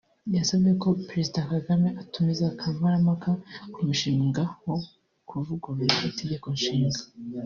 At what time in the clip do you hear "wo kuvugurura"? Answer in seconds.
4.67-5.97